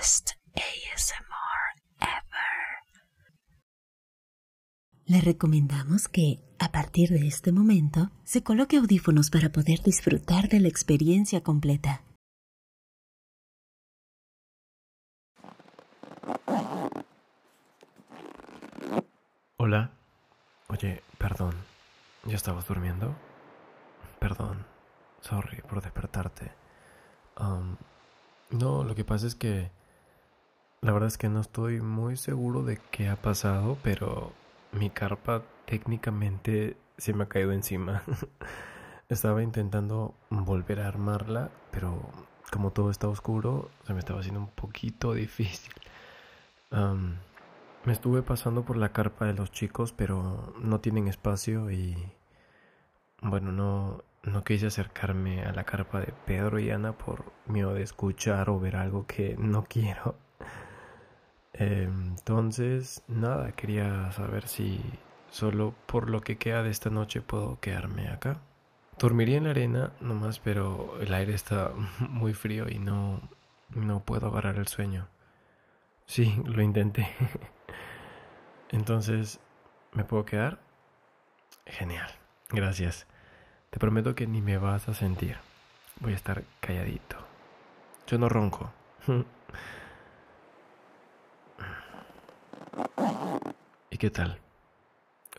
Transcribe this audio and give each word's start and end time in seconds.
best 0.00 0.30
ASMR 0.54 1.62
ever. 2.00 2.70
Le 5.04 5.20
recomendamos 5.20 6.08
que, 6.08 6.40
a 6.58 6.72
partir 6.72 7.10
de 7.10 7.26
este 7.26 7.52
momento, 7.52 8.10
se 8.24 8.42
coloque 8.42 8.78
audífonos 8.78 9.28
para 9.28 9.50
poder 9.50 9.82
disfrutar 9.82 10.48
de 10.48 10.60
la 10.60 10.68
experiencia 10.68 11.42
completa. 11.42 12.02
Hola. 19.58 19.90
Oye, 20.68 21.02
perdón. 21.18 21.54
¿Ya 22.24 22.36
estabas 22.36 22.66
durmiendo? 22.66 23.14
Perdón. 24.18 24.64
Sorry 25.20 25.60
por 25.60 25.82
despertarte. 25.82 26.52
Um, 27.38 27.76
no, 28.50 28.82
lo 28.82 28.94
que 28.94 29.04
pasa 29.04 29.26
es 29.26 29.34
que... 29.34 29.70
La 30.82 30.92
verdad 30.92 31.08
es 31.08 31.18
que 31.18 31.28
no 31.28 31.40
estoy 31.40 31.82
muy 31.82 32.16
seguro 32.16 32.62
de 32.62 32.78
qué 32.90 33.10
ha 33.10 33.16
pasado, 33.16 33.76
pero 33.82 34.32
mi 34.72 34.88
carpa 34.88 35.42
técnicamente 35.66 36.78
se 36.96 37.12
me 37.12 37.24
ha 37.24 37.28
caído 37.28 37.52
encima. 37.52 38.02
estaba 39.10 39.42
intentando 39.42 40.14
volver 40.30 40.80
a 40.80 40.88
armarla, 40.88 41.50
pero 41.70 42.00
como 42.50 42.70
todo 42.72 42.90
está 42.90 43.08
oscuro, 43.08 43.70
se 43.86 43.92
me 43.92 43.98
estaba 43.98 44.20
haciendo 44.20 44.40
un 44.40 44.48
poquito 44.48 45.12
difícil. 45.12 45.74
Me 46.70 47.92
estuve 47.92 48.22
pasando 48.22 48.62
por 48.64 48.76
la 48.78 48.92
carpa 48.92 49.26
de 49.26 49.34
los 49.34 49.50
chicos, 49.52 49.92
pero 49.92 50.54
no 50.60 50.80
tienen 50.80 51.08
espacio 51.08 51.70
y 51.70 51.96
bueno, 53.20 53.52
no, 53.52 54.02
no 54.22 54.44
quise 54.44 54.68
acercarme 54.68 55.42
a 55.44 55.52
la 55.52 55.64
carpa 55.64 56.00
de 56.00 56.14
Pedro 56.24 56.58
y 56.58 56.70
Ana 56.70 56.92
por 56.92 57.32
miedo 57.46 57.74
de 57.74 57.82
escuchar 57.82 58.48
o 58.48 58.58
ver 58.58 58.76
algo 58.76 59.06
que 59.06 59.36
no 59.38 59.64
quiero. 59.64 60.29
Entonces, 61.60 63.02
nada, 63.06 63.52
quería 63.52 64.10
saber 64.12 64.48
si 64.48 64.80
solo 65.30 65.74
por 65.84 66.08
lo 66.08 66.22
que 66.22 66.38
queda 66.38 66.62
de 66.62 66.70
esta 66.70 66.88
noche 66.88 67.20
puedo 67.20 67.60
quedarme 67.60 68.08
acá. 68.08 68.40
Dormiría 68.98 69.36
en 69.36 69.44
la 69.44 69.50
arena 69.50 69.92
nomás, 70.00 70.38
pero 70.38 70.98
el 71.02 71.12
aire 71.12 71.34
está 71.34 71.72
muy 72.08 72.32
frío 72.32 72.66
y 72.66 72.78
no, 72.78 73.20
no 73.74 74.00
puedo 74.00 74.28
agarrar 74.28 74.56
el 74.56 74.68
sueño. 74.68 75.06
Sí, 76.06 76.42
lo 76.46 76.62
intenté. 76.62 77.06
Entonces, 78.70 79.38
¿me 79.92 80.04
puedo 80.04 80.24
quedar? 80.24 80.60
Genial, 81.66 82.10
gracias. 82.48 83.06
Te 83.68 83.78
prometo 83.78 84.14
que 84.14 84.26
ni 84.26 84.40
me 84.40 84.56
vas 84.56 84.88
a 84.88 84.94
sentir. 84.94 85.36
Voy 86.00 86.14
a 86.14 86.16
estar 86.16 86.42
calladito. 86.60 87.18
Yo 88.06 88.16
no 88.16 88.30
ronco. 88.30 88.72
¿Y 93.90 93.98
qué 93.98 94.10
tal? 94.10 94.38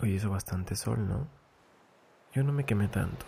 Hoy 0.02 0.14
hizo 0.14 0.30
bastante 0.30 0.76
sol, 0.76 1.08
¿no? 1.08 1.28
Yo 2.34 2.44
no 2.44 2.52
me 2.52 2.66
quemé 2.66 2.88
tanto. 2.88 3.26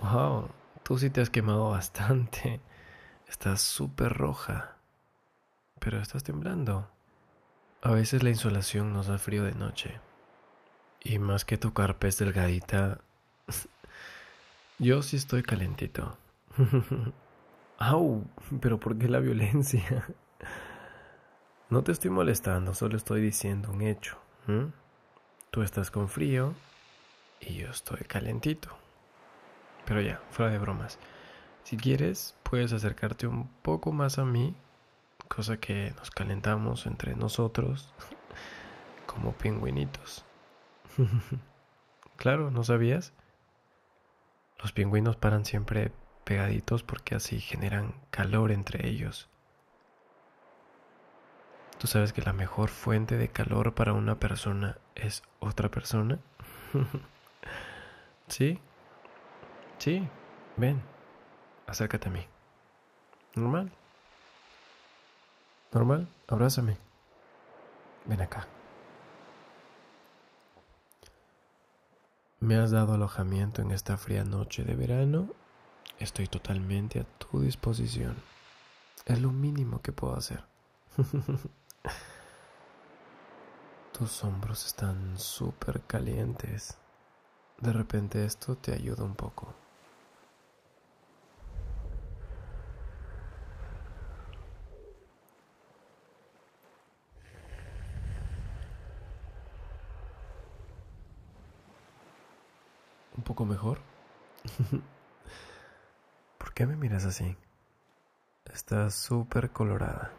Wow, 0.00 0.48
tú 0.82 0.98
sí 0.98 1.10
te 1.10 1.20
has 1.20 1.30
quemado 1.30 1.70
bastante. 1.70 2.60
Estás 3.28 3.60
súper 3.60 4.12
roja. 4.12 4.76
Pero 5.78 6.00
estás 6.00 6.22
temblando. 6.22 6.88
A 7.82 7.90
veces 7.90 8.22
la 8.22 8.30
insolación 8.30 8.92
nos 8.92 9.06
da 9.06 9.18
frío 9.18 9.44
de 9.44 9.54
noche. 9.54 10.00
Y 11.02 11.18
más 11.18 11.44
que 11.44 11.58
tu 11.58 11.72
carpa 11.72 12.08
es 12.08 12.18
delgadita, 12.18 13.00
yo 14.78 15.02
sí 15.02 15.16
estoy 15.16 15.42
calentito. 15.42 16.16
Au, 17.78 18.24
pero 18.60 18.80
¿por 18.80 18.96
qué 18.96 19.08
la 19.08 19.18
violencia? 19.18 20.06
No 21.70 21.82
te 21.82 21.92
estoy 21.92 22.10
molestando, 22.10 22.74
solo 22.74 22.96
estoy 22.96 23.20
diciendo 23.20 23.70
un 23.70 23.82
hecho. 23.82 24.18
Tú 25.50 25.62
estás 25.62 25.90
con 25.90 26.08
frío 26.08 26.54
y 27.40 27.54
yo 27.54 27.70
estoy 27.70 28.00
calentito. 28.00 28.68
Pero 29.86 30.00
ya, 30.00 30.20
fuera 30.30 30.52
de 30.52 30.58
bromas. 30.58 30.98
Si 31.62 31.76
quieres, 31.76 32.36
puedes 32.42 32.72
acercarte 32.72 33.26
un 33.26 33.48
poco 33.62 33.92
más 33.92 34.18
a 34.18 34.24
mí 34.24 34.54
cosa 35.28 35.56
que 35.56 35.92
nos 35.96 36.10
calentamos 36.10 36.86
entre 36.86 37.16
nosotros 37.16 37.92
como 39.06 39.32
pingüinitos. 39.32 40.24
claro, 42.16 42.50
¿no 42.50 42.62
sabías? 42.62 43.12
Los 44.60 44.72
pingüinos 44.72 45.16
paran 45.16 45.44
siempre 45.44 45.92
pegaditos 46.24 46.82
porque 46.82 47.14
así 47.14 47.40
generan 47.40 47.94
calor 48.10 48.52
entre 48.52 48.88
ellos. 48.88 49.28
¿Tú 51.78 51.86
sabes 51.86 52.12
que 52.12 52.22
la 52.22 52.32
mejor 52.32 52.70
fuente 52.70 53.16
de 53.16 53.28
calor 53.28 53.74
para 53.74 53.92
una 53.92 54.18
persona 54.18 54.78
es 54.94 55.22
otra 55.40 55.70
persona? 55.70 56.18
¿Sí? 58.28 58.58
Sí, 59.78 60.08
ven, 60.56 60.80
acércate 61.66 62.08
a 62.08 62.12
mí. 62.12 62.26
Normal. 63.34 63.72
Normal, 65.72 66.08
abrázame. 66.28 66.78
Ven 68.06 68.20
acá. 68.22 68.46
Me 72.40 72.56
has 72.56 72.70
dado 72.70 72.94
alojamiento 72.94 73.62
en 73.62 73.70
esta 73.72 73.96
fría 73.96 74.24
noche 74.24 74.64
de 74.64 74.74
verano. 74.74 75.30
Estoy 75.98 76.28
totalmente 76.28 77.00
a 77.00 77.04
tu 77.04 77.40
disposición. 77.40 78.16
Es 79.06 79.20
lo 79.20 79.30
mínimo 79.30 79.80
que 79.82 79.92
puedo 79.92 80.14
hacer. 80.16 80.44
Tus 83.96 84.24
hombros 84.24 84.66
están 84.66 85.18
súper 85.18 85.80
calientes. 85.82 86.76
De 87.60 87.72
repente 87.72 88.24
esto 88.24 88.56
te 88.56 88.72
ayuda 88.72 89.04
un 89.04 89.14
poco. 89.14 89.54
poco 103.24 103.44
mejor? 103.46 103.78
¿Por 106.38 106.52
qué 106.52 106.66
me 106.66 106.76
miras 106.76 107.04
así? 107.04 107.36
Estás 108.44 108.94
súper 108.94 109.50
colorada. 109.50 110.12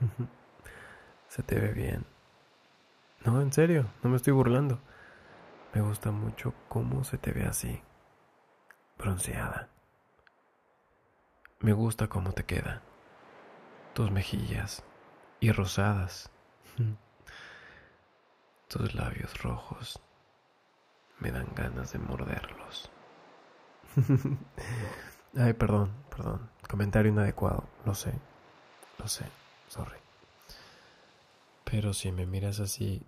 Se 1.28 1.42
te 1.42 1.60
ve 1.60 1.72
bien. 1.72 2.07
No, 3.24 3.40
en 3.40 3.52
serio, 3.52 3.86
no 4.02 4.10
me 4.10 4.16
estoy 4.16 4.32
burlando. 4.32 4.80
Me 5.74 5.80
gusta 5.80 6.10
mucho 6.10 6.54
cómo 6.68 7.04
se 7.04 7.18
te 7.18 7.32
ve 7.32 7.44
así. 7.44 7.82
Bronceada. 8.96 9.68
Me 11.60 11.72
gusta 11.72 12.08
cómo 12.08 12.32
te 12.32 12.44
queda. 12.44 12.82
Tus 13.94 14.10
mejillas 14.10 14.84
y 15.40 15.50
rosadas. 15.52 16.30
Tus 18.68 18.94
labios 18.94 19.42
rojos 19.42 20.00
me 21.20 21.32
dan 21.32 21.48
ganas 21.54 21.92
de 21.92 21.98
morderlos. 21.98 22.90
Ay, 25.36 25.52
perdón, 25.54 25.92
perdón. 26.10 26.50
Comentario 26.68 27.10
inadecuado, 27.10 27.64
lo 27.84 27.94
sé. 27.94 28.12
Lo 28.98 29.08
sé, 29.08 29.24
sorry. 29.68 29.98
Pero 31.70 31.92
si 31.92 32.10
me 32.12 32.24
miras 32.24 32.60
así... 32.60 33.02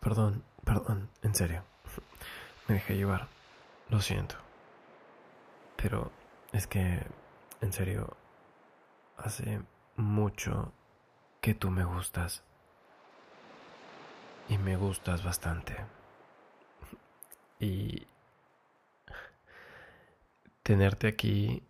Perdón, 0.00 0.42
perdón, 0.64 1.10
en 1.22 1.34
serio. 1.34 1.62
Me 2.66 2.74
dejé 2.74 2.96
llevar. 2.96 3.28
Lo 3.88 4.00
siento. 4.00 4.34
Pero 5.76 6.10
es 6.52 6.66
que, 6.66 7.06
en 7.60 7.72
serio, 7.72 8.16
hace 9.16 9.62
mucho 9.96 10.72
que 11.40 11.54
tú 11.54 11.70
me 11.70 11.84
gustas. 11.84 12.42
Y 14.48 14.58
me 14.58 14.76
gustas 14.76 15.22
bastante. 15.22 15.76
Y 17.60 18.06
tenerte 20.68 21.08
aquí 21.08 21.62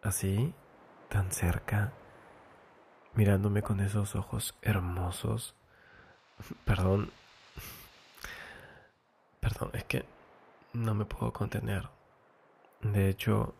así, 0.00 0.54
tan 1.10 1.32
cerca, 1.32 1.92
mirándome 3.12 3.60
con 3.60 3.80
esos 3.80 4.16
ojos 4.16 4.54
hermosos. 4.62 5.54
Perdón. 6.64 7.10
Perdón, 9.38 9.68
es 9.74 9.84
que 9.84 10.06
no 10.72 10.94
me 10.94 11.04
puedo 11.04 11.30
contener. 11.30 11.90
De 12.80 13.10
hecho, 13.10 13.54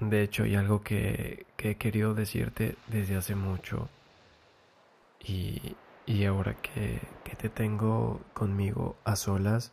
de 0.00 0.24
hecho, 0.24 0.42
hay 0.42 0.56
algo 0.56 0.82
que, 0.82 1.46
he 1.56 1.76
querido 1.76 2.14
decirte 2.14 2.76
desde 2.88 3.14
hace 3.14 3.36
mucho. 3.36 3.88
Y, 5.20 5.76
ahora 6.24 6.54
que, 6.54 7.00
que 7.22 7.36
te 7.36 7.48
tengo 7.48 8.20
conmigo 8.34 8.96
a 9.04 9.14
solas, 9.14 9.72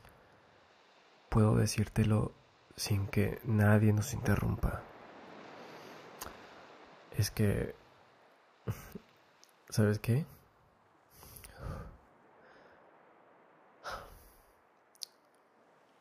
puedo 1.36 1.54
decírtelo 1.58 2.32
sin 2.78 3.08
que 3.08 3.42
nadie 3.44 3.92
nos 3.92 4.14
interrumpa. 4.14 4.82
Es 7.18 7.30
que... 7.30 7.76
¿Sabes 9.70 10.00
qué? 10.00 10.26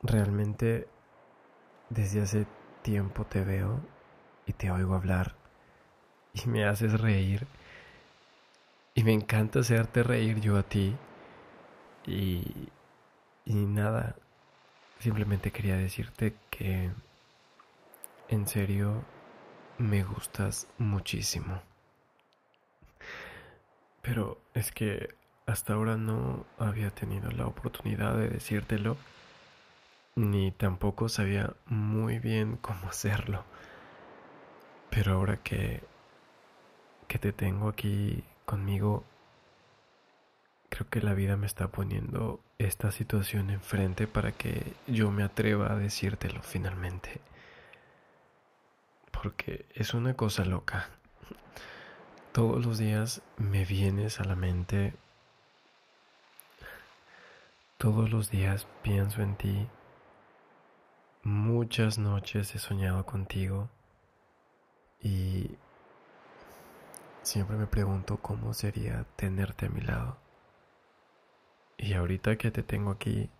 Realmente 0.03 0.87
desde 1.91 2.23
hace 2.23 2.47
tiempo 2.83 3.25
te 3.25 3.43
veo 3.43 3.81
y 4.47 4.53
te 4.53 4.71
oigo 4.71 4.95
hablar 4.95 5.35
y 6.33 6.47
me 6.47 6.65
haces 6.65 7.01
reír 7.01 7.49
y 8.95 9.03
me 9.03 9.13
encanta 9.13 9.59
hacerte 9.59 10.05
reír 10.05 10.41
yo 10.41 10.57
a 10.57 10.63
ti 10.63 10.97
y, 12.07 12.69
y 13.45 13.55
nada, 13.67 14.15
simplemente 15.05 15.51
quería 15.53 15.77
decirte 15.77 16.35
que 16.49 16.91
en 18.29 18.49
serio 18.49 19.05
me 19.77 20.03
gustas 20.03 20.67
muchísimo. 20.79 21.61
Pero 24.01 24.41
es 24.55 24.73
que 24.73 25.15
hasta 25.45 25.75
ahora 25.75 25.99
no 25.99 26.47
había 26.59 26.89
tenido 26.91 27.31
la 27.33 27.47
oportunidad 27.47 28.17
de 28.17 28.31
decírtelo 28.31 28.97
ni 30.17 30.53
tampoco 30.53 31.11
sabía 31.11 31.55
muy 31.67 32.19
bien 32.19 32.57
cómo 32.57 32.89
hacerlo. 32.89 33.45
Pero 34.89 35.13
ahora 35.13 35.37
que, 35.37 35.83
que 37.09 37.19
te 37.19 37.35
tengo 37.35 37.69
aquí 37.69 38.25
conmigo, 38.47 39.05
creo 40.71 40.89
que 40.89 41.03
la 41.03 41.13
vida 41.13 41.37
me 41.37 41.47
está 41.47 41.69
poniendo 41.69 42.41
esta 42.59 42.91
situación 42.91 43.51
enfrente 43.51 44.07
para 44.07 44.33
que 44.33 44.75
yo 44.87 45.11
me 45.11 45.23
atreva 45.23 45.73
a 45.73 45.77
decírtelo 45.77 46.43
finalmente. 46.43 47.21
Porque 49.11 49.67
es 49.75 49.95
una 49.95 50.15
cosa 50.15 50.45
loca. 50.45 50.89
Todos 52.33 52.65
los 52.65 52.79
días 52.79 53.23
me 53.37 53.65
vienes 53.65 54.21
a 54.21 54.25
la 54.25 54.35
mente. 54.35 54.95
Todos 57.79 58.11
los 58.11 58.31
días 58.31 58.67
pienso 58.83 59.23
en 59.23 59.37
ti 59.37 59.69
Muchas 61.27 61.99
noches 61.99 62.55
he 62.55 62.59
soñado 62.59 63.07
contigo 63.07 63.71
y 65.01 65.57
siempre 67.23 67.57
me 67.57 67.67
pregunto 67.67 68.19
cómo 68.19 68.53
sería 68.53 69.07
tenerte 69.17 69.65
a 69.65 69.71
mi 69.71 69.81
lado. 69.81 70.24
Y 71.79 71.95
ahorita 71.95 72.37
que 72.37 72.51
te 72.51 72.63
tengo 72.63 72.91
aquí, 72.91 73.31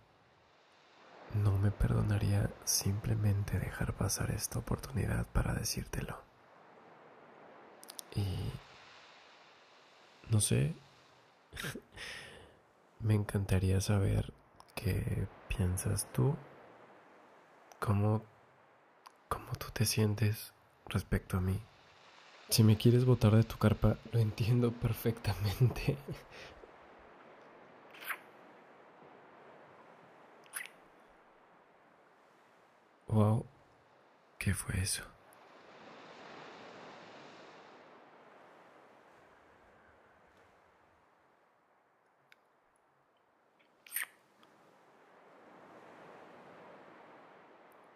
no 1.33 1.57
me 1.57 1.71
perdonaría 1.71 2.49
simplemente 2.63 3.59
dejar 3.59 3.93
pasar 3.93 4.31
esta 4.31 4.59
oportunidad 4.59 5.25
para 5.27 5.53
decírtelo. 5.53 6.21
Y 8.15 8.51
no 10.29 10.39
sé, 10.39 10.75
me 12.99 13.15
encantaría 13.15 13.81
saber 13.81 14.33
qué 14.75 15.27
piensas 15.47 16.07
tú 16.13 16.35
cómo, 17.85 18.23
cómo 19.29 19.51
tú 19.59 19.67
te 19.71 19.85
sientes 19.85 20.53
respecto 20.87 21.37
a 21.37 21.41
mí. 21.41 21.59
Si 22.49 22.63
me 22.63 22.77
quieres 22.77 23.05
botar 23.05 23.35
de 23.35 23.43
tu 23.43 23.57
carpa, 23.57 23.97
lo 24.11 24.19
entiendo 24.19 24.71
perfectamente. 24.81 25.97
Wow, 33.15 33.45
¿qué 34.37 34.53
fue 34.53 34.77
eso? 34.81 35.01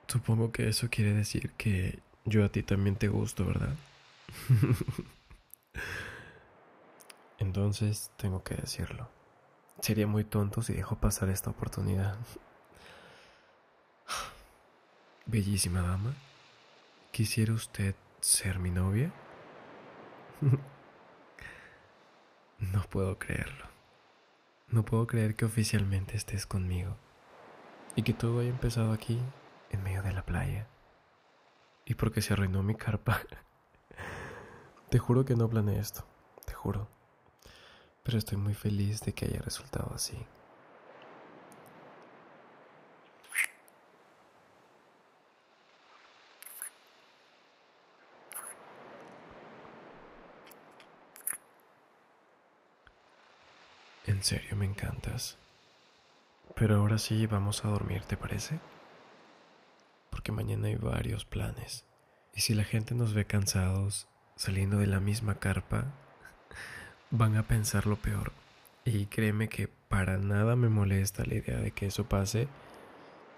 Supongo 0.08 0.54
que 0.54 0.70
eso 0.70 0.88
quiere 0.90 1.14
decir 1.14 1.52
que 1.58 2.00
yo 2.24 2.46
a 2.46 2.50
ti 2.50 2.64
también 2.64 2.96
te 2.96 3.10
gusto, 3.10 3.46
¿verdad? 3.46 3.76
Entonces 7.40 8.10
tengo 8.16 8.42
que 8.42 8.56
decirlo. 8.56 9.10
Sería 9.82 10.08
muy 10.08 10.24
tonto 10.24 10.62
si 10.62 10.72
dejo 10.72 10.96
pasar 10.96 11.28
esta 11.28 11.50
oportunidad. 11.50 12.16
Bellísima 15.32 15.84
dama, 15.84 16.16
¿quisiera 17.12 17.54
usted 17.54 17.94
ser 18.20 18.58
mi 18.58 18.72
novia? 18.72 19.14
No 22.58 22.82
puedo 22.90 23.20
creerlo. 23.20 23.66
No 24.70 24.84
puedo 24.84 25.06
creer 25.06 25.36
que 25.36 25.46
oficialmente 25.46 26.18
estés 26.18 26.48
conmigo 26.48 26.98
y 27.96 28.02
que 28.02 28.14
todo 28.14 28.40
haya 28.40 28.50
empezado 28.50 28.92
aquí 28.92 29.22
en 29.70 29.84
medio 29.84 30.02
de 30.02 30.14
la 30.14 30.26
playa. 30.26 30.68
Y 31.86 31.94
porque 31.94 32.22
se 32.22 32.34
arruinó 32.34 32.64
mi 32.64 32.74
carpa. 32.74 33.22
te 34.90 34.98
juro 34.98 35.26
que 35.26 35.36
no 35.36 35.48
planeé 35.48 35.80
esto, 35.80 36.06
te 36.46 36.54
juro. 36.54 36.90
Pero 38.04 38.18
estoy 38.18 38.40
muy 38.40 38.56
feliz 38.56 39.02
de 39.02 39.14
que 39.14 39.26
haya 39.26 39.42
resultado 39.42 39.94
así. 39.94 40.18
En 54.06 54.24
serio 54.24 54.56
me 54.56 54.66
encantas. 54.66 55.38
Pero 56.56 56.78
ahora 56.78 56.98
sí 56.98 57.28
vamos 57.28 57.64
a 57.64 57.70
dormir, 57.70 58.04
¿te 58.04 58.18
parece? 58.18 58.60
porque 60.10 60.32
mañana 60.32 60.68
hay 60.68 60.76
varios 60.76 61.26
planes. 61.26 61.86
Y 62.34 62.42
si 62.42 62.54
la 62.54 62.64
gente 62.64 62.96
nos 62.96 63.14
ve 63.14 63.26
cansados, 63.26 64.08
saliendo 64.36 64.78
de 64.78 64.88
la 64.88 65.00
misma 65.00 65.36
carpa, 65.36 65.86
van 67.10 67.38
a 67.38 67.44
pensar 67.44 67.88
lo 67.88 67.96
peor. 67.96 68.34
Y 68.86 69.06
créeme 69.06 69.50
que 69.50 69.68
para 69.88 70.18
nada 70.18 70.56
me 70.56 70.70
molesta 70.70 71.26
la 71.26 71.36
idea 71.36 71.58
de 71.58 71.72
que 71.72 71.88
eso 71.88 72.06
pase, 72.06 72.48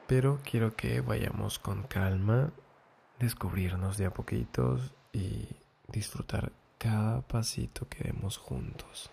pero 0.08 0.40
quiero 0.44 0.76
que 0.76 1.02
vayamos 1.02 1.60
con 1.60 1.84
calma, 1.84 2.52
descubrirnos 3.20 3.98
de 3.98 4.06
a 4.06 4.14
poquitos 4.14 4.94
y 5.14 5.48
disfrutar 5.88 6.52
cada 6.78 7.22
pasito 7.22 7.88
que 7.88 8.04
demos 8.06 8.38
juntos. 8.38 9.12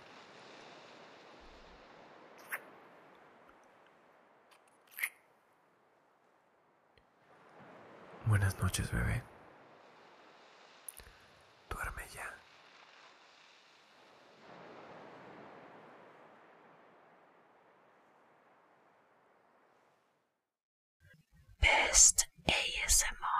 Buenas 8.29 8.59
noches, 8.59 8.91
bebé. 8.93 9.23
Duerme 11.71 12.03
ya. 12.15 12.35
Best 21.59 22.25
ASMR 22.47 23.38